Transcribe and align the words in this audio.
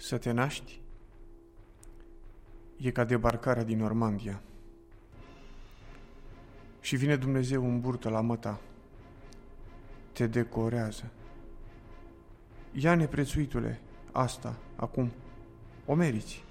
Să 0.00 0.18
te 0.18 0.30
naști 0.30 0.80
e 2.76 2.90
ca 2.90 3.04
debarcarea 3.04 3.64
din 3.64 3.78
Normandia. 3.78 4.42
Și 6.80 6.96
vine 6.96 7.16
Dumnezeu 7.16 7.64
în 7.64 7.80
burtă 7.80 8.08
la 8.08 8.20
măta. 8.20 8.60
Te 10.12 10.26
decorează. 10.26 11.10
Ia 12.72 12.94
neprețuitule, 12.94 13.80
asta, 14.12 14.56
acum. 14.76 15.10
O 15.86 15.94
meriți. 15.94 16.44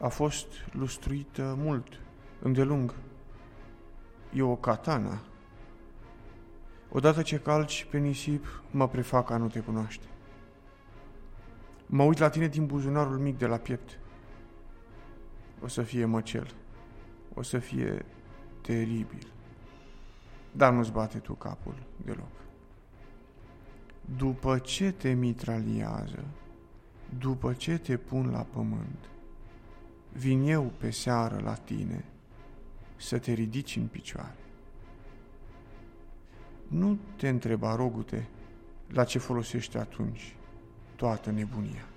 A 0.00 0.08
fost 0.08 0.46
lustruită 0.72 1.54
mult, 1.58 2.00
îndelung. 2.42 2.94
E 4.32 4.42
o 4.42 4.56
katana. 4.56 5.20
Odată 6.90 7.22
ce 7.22 7.38
calci 7.38 7.86
pe 7.90 7.98
nisip, 7.98 8.62
mă 8.70 8.88
prefac 8.88 9.30
a 9.30 9.36
nu 9.36 9.48
te 9.48 9.60
cunoaște. 9.60 10.06
Mă 11.90 12.02
uit 12.02 12.18
la 12.18 12.28
tine 12.28 12.46
din 12.48 12.66
buzunarul 12.66 13.18
mic 13.18 13.38
de 13.38 13.46
la 13.46 13.56
piept. 13.56 13.98
O 15.62 15.68
să 15.68 15.82
fie 15.82 16.04
măcel. 16.04 16.54
O 17.34 17.42
să 17.42 17.58
fie 17.58 18.04
teribil. 18.60 19.26
Dar 20.52 20.72
nu-ți 20.72 20.92
bate 20.92 21.18
tu 21.18 21.32
capul 21.32 21.74
deloc. 22.04 22.30
După 24.16 24.58
ce 24.58 24.92
te 24.92 25.12
mitraliază, 25.12 26.24
după 27.18 27.52
ce 27.52 27.78
te 27.78 27.96
pun 27.96 28.30
la 28.30 28.42
pământ, 28.42 29.10
vin 30.12 30.42
eu 30.42 30.72
pe 30.78 30.90
seară 30.90 31.40
la 31.42 31.54
tine 31.54 32.04
să 32.96 33.18
te 33.18 33.32
ridici 33.32 33.76
în 33.76 33.86
picioare. 33.86 34.36
Nu 36.66 36.98
te 37.16 37.28
întreba, 37.28 37.74
rogute, 37.74 38.28
la 38.88 39.04
ce 39.04 39.18
folosește 39.18 39.78
atunci 39.78 40.36
toată 40.98 41.30
nebunia. 41.30 41.88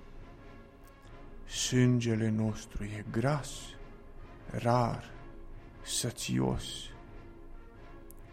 Sângele 1.46 2.30
nostru 2.30 2.84
e 2.84 3.06
gras, 3.12 3.50
rar, 4.52 5.12
sățios. 5.82 6.64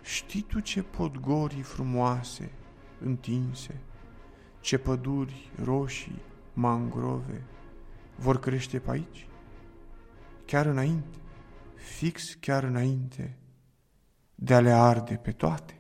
Știi 0.03 0.43
tu 0.43 0.61
ce 0.61 0.83
podgorii 0.83 1.63
frumoase, 1.63 2.51
întinse, 3.01 3.81
ce 4.61 4.79
păduri 4.79 5.51
roșii, 5.63 6.23
mangrove 6.53 7.45
vor 8.17 8.41
crește 8.41 8.79
pe 8.79 8.91
aici? 8.91 9.27
Chiar 10.45 10.67
înainte, 10.67 11.19
fix 11.75 12.35
chiar 12.41 12.63
înainte 12.63 13.37
de 14.35 14.55
a 14.55 14.61
le 14.61 14.73
arde 14.73 15.15
pe 15.15 15.33
toate. 15.33 15.78